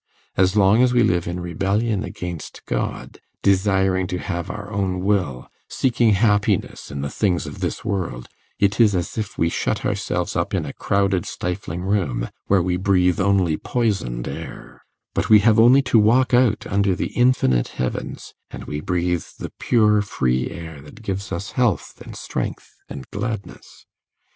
As 0.35 0.55
long 0.55 0.81
as 0.81 0.93
we 0.93 1.03
live 1.03 1.27
in 1.27 1.39
rebellion 1.39 2.03
against 2.03 2.63
God, 2.65 3.19
desiring 3.43 4.07
to 4.07 4.17
have 4.17 4.49
our 4.49 4.71
own 4.71 5.01
will, 5.01 5.47
seeking 5.69 6.13
happiness 6.13 6.89
in 6.89 7.01
the 7.01 7.09
things 7.11 7.45
of 7.45 7.59
this 7.59 7.85
world, 7.85 8.27
it 8.57 8.79
is 8.79 8.95
as 8.95 9.15
if 9.15 9.37
we 9.37 9.47
shut 9.47 9.85
ourselves 9.85 10.35
up 10.35 10.55
in 10.55 10.65
a 10.65 10.73
crowded 10.73 11.27
stifling 11.27 11.83
room, 11.83 12.29
where 12.47 12.63
we 12.63 12.77
breathe 12.77 13.19
only 13.19 13.57
poisoned 13.57 14.27
air; 14.27 14.81
but 15.13 15.29
we 15.29 15.37
have 15.37 15.59
only 15.59 15.83
to 15.83 15.99
walk 15.99 16.33
out 16.33 16.65
under 16.67 16.95
the 16.95 17.13
infinite 17.15 17.67
heavens, 17.67 18.33
and 18.49 18.63
we 18.63 18.81
breathe 18.81 19.25
the 19.37 19.51
pure 19.59 20.01
free 20.01 20.49
air 20.49 20.81
that 20.81 21.03
gives 21.03 21.31
us 21.31 21.51
health, 21.51 22.01
and 22.03 22.15
strength, 22.15 22.71
and 22.89 23.07
gladness. 23.11 23.85